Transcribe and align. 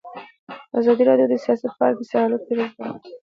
ازادي 0.79 1.03
راډیو 1.09 1.31
د 1.31 1.33
سیاست 1.43 1.63
په 1.77 1.83
اړه 1.85 1.95
د 1.97 2.01
سیاستوالو 2.09 2.37
دریځ 2.47 2.71
بیان 2.77 2.95
کړی. 3.01 3.13